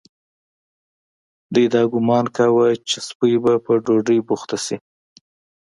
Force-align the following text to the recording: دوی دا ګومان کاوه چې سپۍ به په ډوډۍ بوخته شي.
دوی 1.53 1.65
دا 1.73 1.81
ګومان 1.93 2.25
کاوه 2.35 2.67
چې 2.89 2.97
سپۍ 3.07 3.33
به 3.43 3.53
په 3.65 3.71
ډوډۍ 3.85 4.19
بوخته 4.27 4.57
شي. 4.65 4.75